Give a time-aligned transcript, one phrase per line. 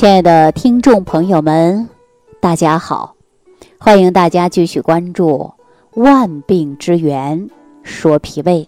[0.00, 1.86] 亲爱的听众朋友们，
[2.40, 3.16] 大家好！
[3.78, 5.52] 欢迎大家继续关注
[6.02, 7.50] 《万病之源
[7.82, 8.66] 说脾胃》。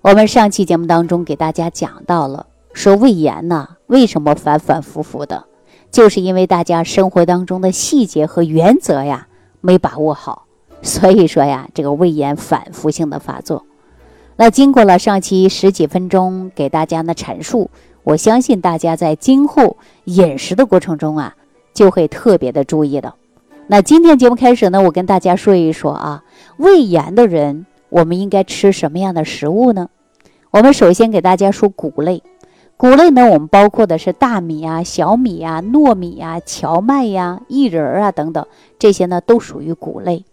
[0.00, 5.46] 我们上期节目当中给大家讲到了，说胃炎呢为什么反反复复的，
[5.90, 9.26] 就是因为大家生活当中的细节和原则呀
[9.60, 10.44] 没把握好，
[10.82, 13.64] 所以说呀这个胃炎反复性的发作。
[14.36, 17.72] 那经过了上期十几分钟给大家的阐述。
[18.04, 21.34] 我相信大家在今后饮食的过程中啊，
[21.74, 23.14] 就会特别的注意的。
[23.66, 26.24] 那今天节目开始呢，我跟大家说一说啊，
[26.56, 29.90] 胃炎的人我们应该吃什么样的食物呢？
[30.50, 32.22] 我们首先给大家说谷类，
[32.78, 38.46] 谷类呢，我们包括的是大米啊、小米啊、糯米啊、荞麦呀、薏仁啊等等，
[38.78, 40.24] 这些呢都属于谷类。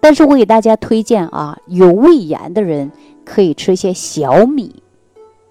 [0.00, 2.90] 但是我给大家推荐啊，有胃炎的人
[3.26, 4.82] 可以吃一些小米。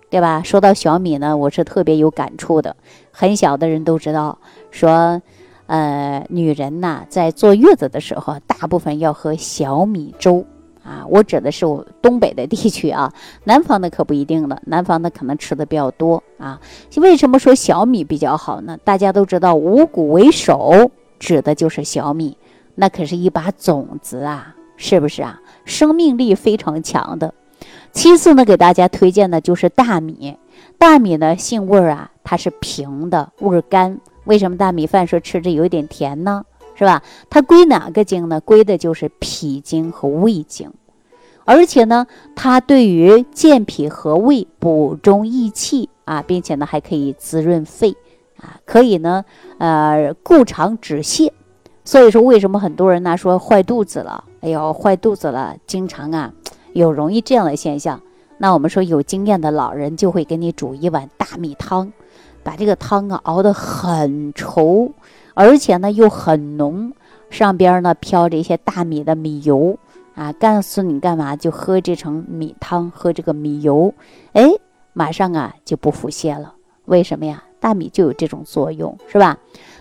[0.09, 0.41] 对吧？
[0.43, 2.75] 说到小米呢，我是特别有感触的。
[3.11, 4.39] 很小的人都知道，
[4.71, 5.21] 说，
[5.65, 10.45] 呃，女人呐，在坐月子的时候，大部分要喝小米粥
[10.81, 11.05] 啊。
[11.09, 13.11] 我指的是我东北的地区啊，
[13.43, 14.61] 南方的可不一定了。
[14.65, 16.61] 南方的可能吃的比较多啊。
[16.95, 18.77] 为什么说小米比较好呢？
[18.85, 22.37] 大家都知道，五谷为首，指的就是小米，
[22.75, 25.41] 那可是一把种子啊，是不是啊？
[25.65, 27.33] 生命力非常强的。
[27.91, 30.37] 其次呢，给大家推荐的就是大米。
[30.77, 33.99] 大米呢，性味儿啊，它是平的，味儿甘。
[34.25, 36.43] 为什么大米饭说吃着有点甜呢？
[36.75, 37.01] 是吧？
[37.29, 38.39] 它归哪个经呢？
[38.39, 40.71] 归的就是脾经和胃经。
[41.45, 47.95] 而且呢，它对于健脾和胃、补中益气啊，并且呢，还可以滋润肺
[48.37, 49.25] 啊，可以呢，
[49.57, 51.31] 呃，固肠止泻。
[51.83, 54.23] 所以说，为什么很多人呢说坏肚子了？
[54.41, 56.33] 哎呦，坏肚子了，经常啊。
[56.77, 57.99] 有容易这样的现象，
[58.37, 61.91] 那我们说有经验的老人就会给你煮一碗大米汤，
[62.43, 64.91] 把这个汤啊熬得很稠，
[65.33, 66.93] 而且呢又很浓，
[67.31, 69.75] 上边呢飘着一些大米的米油
[70.13, 73.91] 啊，告诉你干嘛就喝这层米汤，喝这个米油，
[74.33, 74.47] 哎，
[74.93, 76.53] 马上啊就不腹泻了。
[76.85, 77.43] 为什么呀？
[77.59, 79.35] 大米就有这种作用，是吧？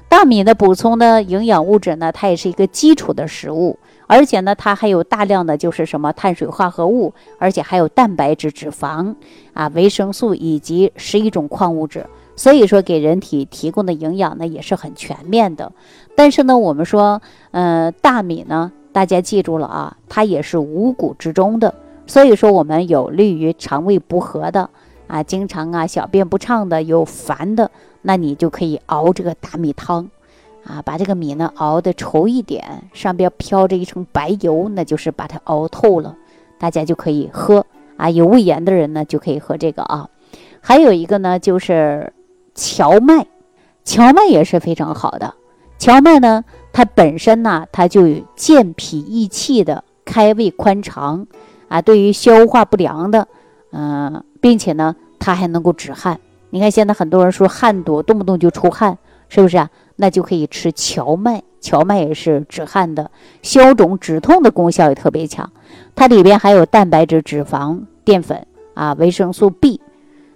[0.09, 3.79] 大米的补充的营养物质呢，它也是一个基础的食物。
[4.07, 9.15] 而且呢，它还有大量的就是什么碳水化合物，而且还有蛋白质、脂肪
[9.53, 12.07] 啊、维生素以及十一种矿物质，
[12.37, 15.73] 所以说给人体提供的营养呢也是很全面的。
[16.15, 21.75] 但是呢，我们说，呃，大米呢，大家记住了啊，它也是五谷之中的，
[22.07, 24.71] 所以说我们有利于肠胃不和的
[25.09, 27.71] 啊，经常啊小便不畅的、有烦的，
[28.03, 30.09] 那你就可以熬这个大米汤。
[30.67, 36.17] 啊，把这个米呢熬的稠一点，上边飘着一层白油，那就是把它熬透了，
[36.59, 37.65] 大家就可以喝
[37.97, 38.11] 啊。
[38.11, 40.09] 有胃炎的人呢就可以喝这个啊。
[40.61, 42.13] 还有一个呢就是
[42.55, 43.27] 荞麦，
[43.85, 45.35] 荞麦也是非常好的。
[45.79, 51.27] 荞麦呢，它本身呢它就有健脾益气的，开胃宽肠
[51.69, 53.29] 啊，对于消化不良的，
[53.71, 56.19] 嗯，并且呢它还能够止汗。
[56.51, 59.71] 你看现在很多人说汗多，动不动就出汗，是不是啊？
[59.97, 63.11] 那就可以吃荞麦，荞麦也是止汗的、
[63.43, 65.51] 消肿止痛的功效也特别强。
[65.95, 69.81] 它里边还有蛋白质、脂肪、淀粉啊，维生素 B，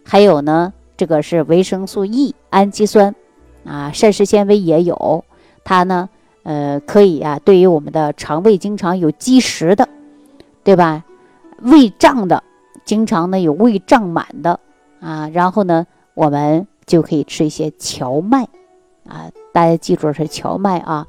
[0.04, 3.15] 还有呢，这个是维生素 E、氨基酸
[3.65, 5.25] 啊，膳食纤维也有。
[5.62, 6.09] 它呢，
[6.42, 9.88] 呃，可以啊，对于我们的肠胃经常有积食的，
[10.65, 11.04] 对吧？
[11.60, 12.42] 胃胀的，
[12.87, 14.59] 经常呢有胃胀满的
[15.00, 18.48] 啊，然后呢，我们就可以吃一些荞麦
[19.06, 19.31] 啊。
[19.53, 21.06] 大家记住是荞麦啊，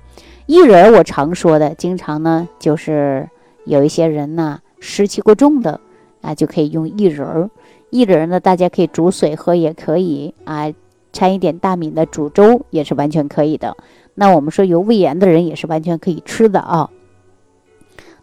[0.48, 3.30] 薏仁我常说的，经常呢就是
[3.66, 5.80] 有一些人呢湿气过重的
[6.22, 7.50] 啊，就可以用薏仁儿。
[7.92, 10.72] 薏仁呢，大家可以煮水喝也可以啊，
[11.14, 13.76] 掺一点大米的煮粥也是完全可以的。
[14.16, 16.90] 那我们说有胃炎的人也是完全可以吃的啊。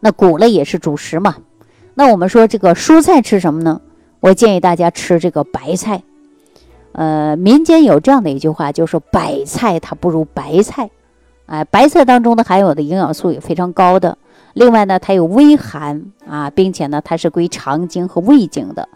[0.00, 1.36] 那谷类也是主食嘛。
[1.94, 3.80] 那我们说这个蔬菜吃什么呢？
[4.20, 6.02] 我建议大家吃这个白菜。
[6.98, 10.90] 呃，民间有这样的一句话，就是白菜它不如白菜，
[11.46, 14.18] 哎，白菜当中的含有的营养素也非常高的。
[14.54, 18.88] 另外呢，它有微寒啊，并且呢，它是归肠经和胃经的，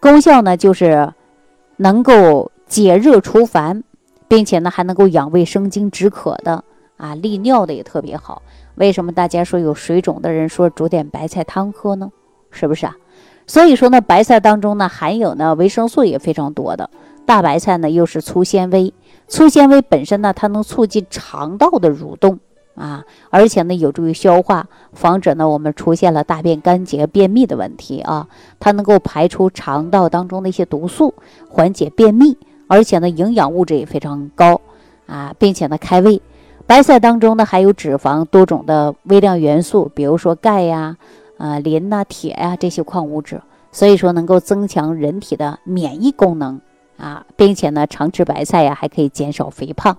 [0.00, 1.12] 功效呢就是
[1.76, 3.84] 能够解热除烦，
[4.26, 6.64] 并且呢还能够养胃生津止渴的
[6.96, 8.40] 啊，利尿的也特别好。
[8.76, 12.10] 为什么大家说有水肿的人说煮点白菜汤喝呢？
[12.50, 12.96] 是不是啊？
[13.46, 16.88] 所以说呢，白菜当中呢含有呢维生素也非常多的。
[17.30, 18.92] 大白菜呢，又是粗纤维，
[19.28, 22.40] 粗纤维本身呢，它能促进肠道的蠕动
[22.74, 28.26] 啊，而且呢，有助于消化，防止呢我们出现了大便干结、便秘的问题啊。
[28.58, 31.14] 它能够排出肠道当中的一些毒素，
[31.48, 32.36] 缓解便秘，
[32.66, 34.60] 而且呢，营养物质也非常高
[35.06, 36.20] 啊，并且呢开胃。
[36.66, 40.96] 白菜当中呢含有脂肪、多种的微量元素，比如说钙呀、
[41.38, 43.40] 啊磷呐、铁呀这些矿物质，
[43.70, 46.60] 所以说能够增强人体的免疫功能
[47.00, 49.96] 啊，并且呢常吃白菜呀还可以减少肥胖。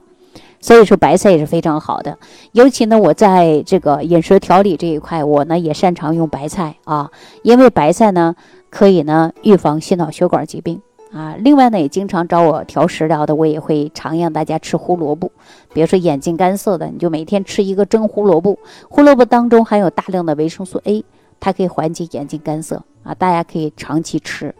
[0.63, 2.19] 所以说白菜也是非常好的，
[2.51, 7.09] 尤其呢，我在这个饮食调理这一块，我呢也擅长用白菜啊，
[7.41, 8.35] 因为白菜呢
[8.69, 10.79] 可以呢预防心脑血管疾病
[11.11, 11.35] 啊。
[11.39, 15.31] 另外呢，也经常找我调食疗的，我也会常让大家吃胡萝卜，
[15.73, 21.03] 比如说眼睛干涩的，你就每天吃一个蒸胡萝卜，胡萝卜当中含有大量的维生素 A，
[21.39, 24.53] 它可以缓解眼睛干涩啊，大家可以长期吃，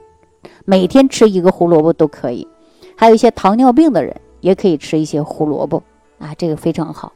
[0.66, 2.48] 每天吃一个胡萝卜都可以。
[2.96, 5.84] 还有一些糖尿病的人也可以吃一些胡萝卜。
[6.20, 7.14] 啊，这个非常好，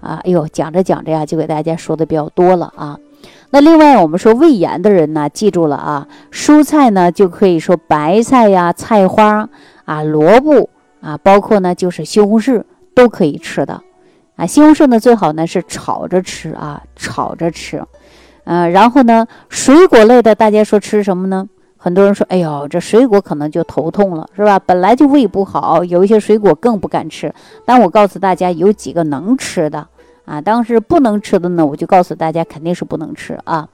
[0.00, 2.98] 啊，哎呦，讲着讲着呀，就给大家说的比较多了啊。
[3.50, 9.48] 那另外，我们说胃炎的人呢，记住了啊，蔬菜呢就可以说白菜呀、菜花
[9.84, 10.68] 啊、萝卜
[11.00, 13.80] 啊，包括呢就是西红柿都可以吃的
[14.34, 14.44] 啊。
[14.44, 17.84] 西红柿呢最好呢是炒着吃啊，炒着吃，
[18.42, 21.48] 嗯，然后呢水果类的，大家说吃什么呢？
[21.82, 24.58] 很多人说：“哎呦，这水果可能就头痛了，是吧？
[24.58, 27.34] 本来就胃不好，有一些水果更不敢吃。
[27.64, 29.88] 但我告诉大家，有几个能吃的
[30.26, 30.42] 啊。
[30.42, 33.66] 当时不能吃的呢，我就告诉大家，肯定是不能吃啊。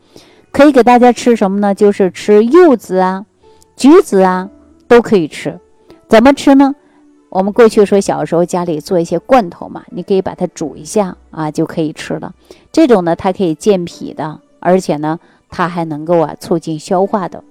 [0.52, 1.74] 可以给大家吃什么呢？
[1.74, 3.26] 就是吃柚子啊、
[3.76, 4.48] 橘子啊，
[4.86, 5.58] 都可以吃。
[6.06, 6.76] 怎么吃呢？
[7.28, 12.32] 我们过去说小时候家里做一些罐头嘛，你可以把它煮一下啊，就可以吃了。
[12.70, 15.18] 这种呢，它可以健脾的，而且呢，
[15.50, 17.42] 它还能够啊促进消化的。”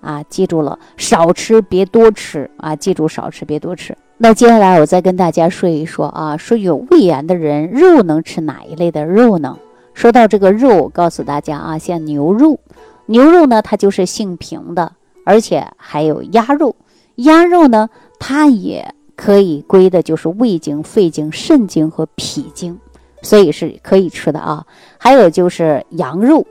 [0.00, 2.74] 啊，记住了，少吃别多吃啊！
[2.74, 3.96] 记住少吃别多吃。
[4.16, 9.58] 那接下来我再跟大家说一说啊，说有胃炎的人肉能吃哪一类的肉呢？
[9.94, 12.58] 说到这个肉，我告诉大家啊，像牛肉，
[13.06, 14.92] 牛肉呢它就是性平的，
[15.24, 16.74] 而且还有鸭肉，
[17.16, 17.88] 鸭肉呢
[18.18, 22.78] 它也可以归的就是胃经、肺经、肾经和脾经，
[23.22, 24.64] 所以是可以吃的啊。
[24.98, 26.46] 还有就是羊肉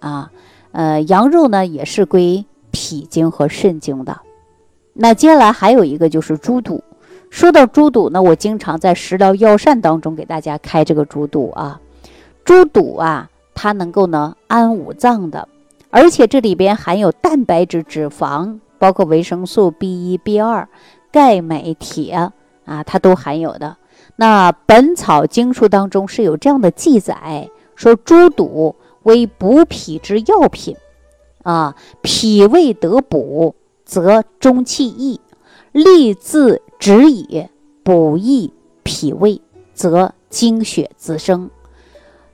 [0.00, 0.30] 啊，
[0.72, 2.44] 呃，羊肉呢也是归。
[2.84, 4.20] 脾经和肾经的，
[4.92, 6.84] 那接下来还有一个就是猪肚。
[7.30, 11.80] 说到猪肚呢，我经常在食疗药膳当中给大家开这个猪肚啊。
[12.44, 15.48] 猪肚啊，它能够呢安五脏的，
[15.88, 20.68] 而且这里边含有蛋白质、脂肪，包括维生素 B 一、B 二、
[21.10, 22.12] 钙、镁、铁
[22.66, 23.78] 啊，它都含有的。
[24.16, 30.76] 那《本草经书》当中是有这样的记载，说猪肚为补脾之药品。
[31.44, 33.54] 啊，脾胃得补，
[33.84, 35.20] 则中气益；
[35.70, 37.48] 利自止矣，
[37.84, 38.52] 补益
[38.82, 39.40] 脾胃，
[39.72, 41.48] 则精血滋生，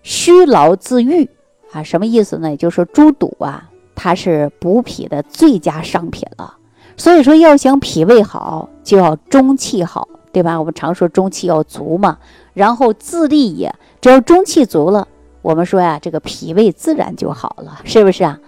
[0.03, 1.29] 虚劳自愈。
[1.73, 2.51] 啊，什么意思呢？
[2.51, 6.57] 也就是说，猪肚啊，它是补脾的最佳商品了。
[6.97, 10.59] 所以说，要想脾胃好，就要中气好，对吧？
[10.59, 12.19] 我们常说中气要足嘛。
[12.53, 15.07] 然后自立也，只要中气足了，
[15.43, 18.39] 我们说呀，这个脾胃自然就好了，是不是啊？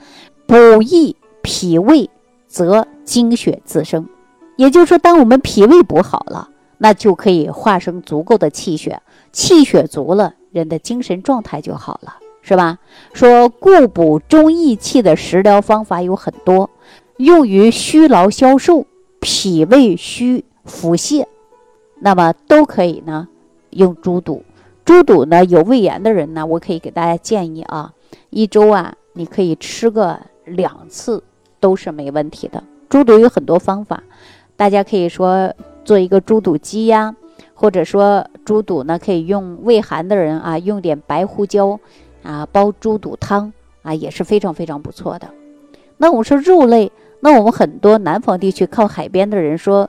[0.46, 2.10] 补益脾胃，
[2.46, 4.08] 则精血滋生。
[4.56, 9.00] 也就是说，当我们脾胃补好了，那就可以化生足够的气血，
[9.32, 12.78] 气血足了，人的精神状态就好了，是吧？
[13.14, 16.68] 说固补中益气的食疗方法有很多，
[17.16, 18.86] 用于虚劳消瘦、
[19.20, 21.24] 脾胃虚腹泻，
[22.00, 23.28] 那么都可以呢。
[23.70, 24.44] 用猪肚，
[24.84, 27.94] 猪肚呢有胃炎的人呢，我可以给大家建议啊，
[28.28, 30.20] 一周啊，你可以吃个。
[30.52, 31.22] 两次
[31.58, 32.62] 都是没问题的。
[32.88, 34.02] 猪肚有很多方法，
[34.56, 35.52] 大家可以说
[35.84, 37.14] 做一个猪肚鸡呀，
[37.54, 41.80] 或者说猪肚呢可以用胃寒的人啊，用点白胡椒
[42.22, 45.28] 啊煲猪肚汤啊也是非常非常不错的。
[45.96, 49.88] 那我们说肉类，那我们很多南方地区靠海边的人说，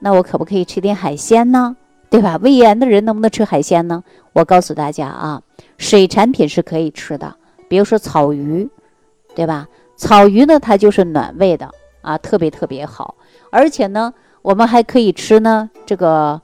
[0.00, 1.76] 那我可不可以吃点海鲜呢？
[2.10, 2.38] 对吧？
[2.40, 4.02] 胃炎的人能不能吃海鲜呢？
[4.32, 5.42] 我告诉大家啊，
[5.76, 7.36] 水产品是可以吃的，
[7.68, 8.66] 比如说草鱼，
[9.34, 9.68] 对吧？
[9.98, 11.68] 草鱼呢，它就是暖胃的
[12.00, 13.16] 啊，特别特别好。
[13.50, 16.40] 而且呢，我们还可以吃呢这个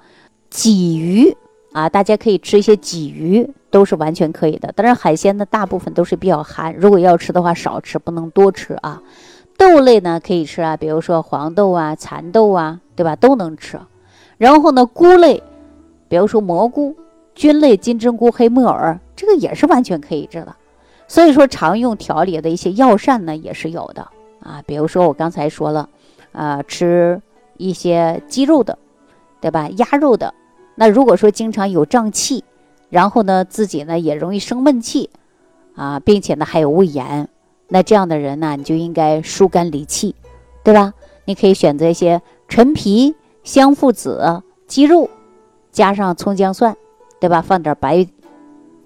[0.50, 1.34] 鲫鱼
[1.72, 4.72] 啊，大家可以吃一些鲫鱼，都是完全可以的。
[4.74, 9.00] 但是，海鲜呢大部分都是比较寒，如果要吃的话，少吃不能多吃啊。
[9.56, 13.14] 豆类呢可以吃啊，比如说黄豆啊、蚕豆啊，对吧？
[13.14, 13.78] 都能吃。
[14.36, 15.40] 然后呢，菇类，
[16.08, 16.96] 比如说蘑菇、
[17.36, 20.56] 菌类、金针菇、黑木耳，这个也是完全可以吃的。
[21.14, 24.08] 所以说，常用调理的一些药膳呢，也是有的
[24.40, 24.60] 啊。
[24.66, 25.88] 比如说我刚才说了，
[26.32, 27.22] 呃，吃
[27.56, 28.76] 一些鸡肉的，
[29.40, 29.68] 对吧？
[29.76, 30.34] 鸭肉的。
[30.74, 32.42] 那如果说经常有胀气，
[32.90, 35.08] 然后呢，自己呢也容易生闷气
[35.76, 37.28] 啊，并且呢还有胃炎，
[37.68, 40.16] 那这样的人呢，你就应该疏肝理气，
[40.64, 40.94] 对吧？
[41.26, 45.08] 你可以选择一些陈皮、香附子、鸡肉
[45.70, 46.76] 加上葱姜蒜，
[47.20, 47.40] 对吧？
[47.40, 48.04] 放点白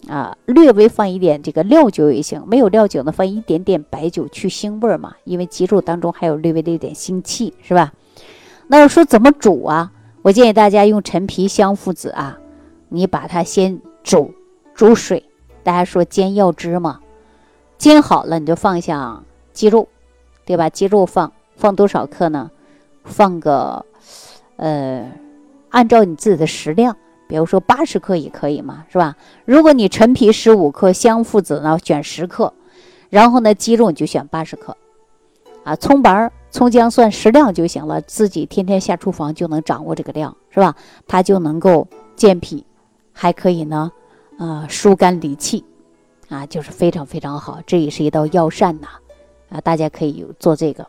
[0.07, 7.93] 啊，略微放一点这个料酒也行，没有料酒呢，放一点点白酒去腥味儿嘛，因为脊柱当中还有略微的一点腥气，是吧？
[8.69, 9.93] 那说怎么煮啊？
[10.23, 12.39] 我建议大家用陈皮、香附子啊，
[12.89, 14.33] 你把它先煮
[14.75, 15.25] 煮水，
[15.63, 17.01] 大家说煎药汁嘛，
[17.77, 19.89] 煎好了你就放下鸡肉，
[20.45, 20.69] 对吧？
[20.71, 22.51] 鸡肉放放多少克呢？
[23.05, 23.85] 放个
[24.57, 25.11] 呃，
[25.71, 26.95] 按照你自己的食量，
[27.29, 29.17] 比如说八十克也可以嘛，是吧？
[29.45, 32.53] 如果你陈皮十五克，香附子呢选十克，
[33.11, 34.77] 然后呢鸡肉你就选八十克，
[35.63, 36.33] 啊，葱白。
[36.51, 40.75] 葱姜蒜适量就行了，自己天天下厨房就能掌握这个量，是吧？
[41.07, 42.65] 它就能够健脾，
[43.13, 43.93] 还可以呢，
[44.39, 45.63] 啊，疏肝理气，
[46.31, 48.89] 啊，就是非常非常好，这也是一道药膳呐，
[49.51, 50.89] 啊，大家可以做这个。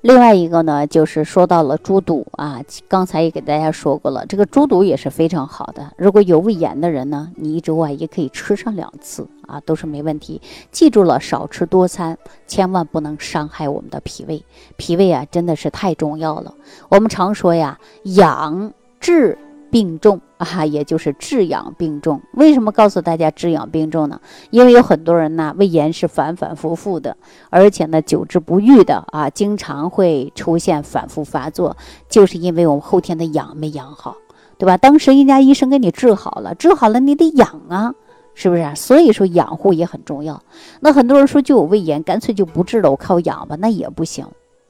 [0.00, 5.92] 另外一个呢，就是说到了猪肚啊，刚才也给大家说过了，这个猪肚也是非常好的。
[5.96, 10.40] 如果有胃炎的人呢，你一周啊也可以吃上两次啊，都是没问题。
[10.70, 14.44] 记住了，少吃多餐，千万不能伤害我们的脾胃。
[14.76, 16.54] 脾胃啊，真的是太重要了。
[16.88, 19.36] 我们常说呀，养治。
[19.70, 22.20] 病重啊，也就是治养病重。
[22.32, 24.20] 为什么告诉大家治养病重呢？
[24.50, 27.16] 因为有很多人呢，胃炎是反反复复的，
[27.50, 31.76] 而且呢，久治不愈的啊，经常会出现反复发作，
[32.08, 34.16] 就是因为我们后天的养没养好，
[34.56, 34.76] 对吧？
[34.76, 37.92] 当时人家医生给你治好了，治好了你得养啊，
[38.34, 38.72] 是不是？
[38.76, 40.40] 所以说养护也很重要。
[40.80, 44.24] 那很多人说就有胃炎，干脆就不治了，我靠养吧，那也不行。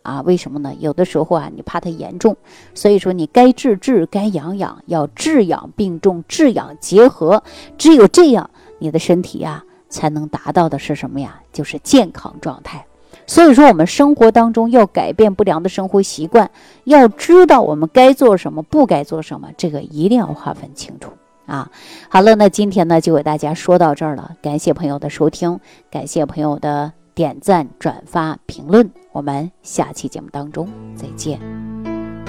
[0.09, 0.75] 啊，为什么呢？
[0.79, 2.35] 有的时候啊，你怕它严重，
[2.75, 7.43] 所以说你该治治，该养养，要治养并重，治养结合，
[7.77, 8.49] 只有这样，
[8.79, 11.41] 你的身体呀才能达到的是什么呀？
[11.53, 12.87] 就是健康状态。
[13.27, 16.50] 所以说，我们生活当中要改变不良的生活习惯，
[16.85, 21.11] 要知道我们该做什么，不该做什么，这个一定要划分清楚
[21.45, 21.71] 啊。
[22.09, 25.61] 好了，那今天呢就给大家说到这儿了，感谢朋友的收听，
[25.91, 26.93] 感谢朋友的。
[27.19, 31.41] 点赞、转发、评论，我们下期节目当中再见。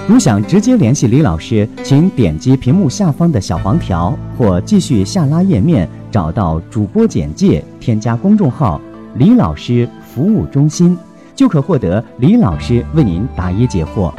[0.08, 8.80] 如想直接联系李老师，请点击屏幕下方的小黄条，或继续下拉页面找到主播简介，添加公众号
[9.14, 10.98] “李老师服务中心”，
[11.36, 14.12] 就可获得李老师为您答疑解惑。